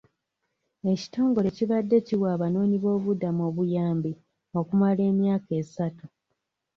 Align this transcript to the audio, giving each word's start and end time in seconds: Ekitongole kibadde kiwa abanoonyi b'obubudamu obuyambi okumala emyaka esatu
Ekitongole 0.91 1.49
kibadde 1.57 1.97
kiwa 2.07 2.27
abanoonyi 2.35 2.77
b'obubudamu 2.79 3.41
obuyambi 3.49 4.11
okumala 4.59 5.01
emyaka 5.11 5.51
esatu 5.61 6.05